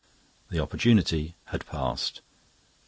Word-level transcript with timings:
The 0.49 0.57
opportunity 0.59 1.35
had 1.45 1.63
passed. 1.67 2.21